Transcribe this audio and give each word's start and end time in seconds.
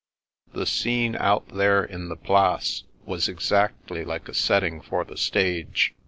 The 0.53 0.65
scene 0.65 1.15
out 1.17 1.49
there 1.49 1.83
in 1.83 2.09
the 2.09 2.15
Place 2.15 2.85
was 3.05 3.29
exactly 3.29 4.03
like 4.03 4.27
a 4.27 4.33
setting 4.33 4.81
for 4.81 5.05
the 5.05 5.15
stage. 5.15 5.93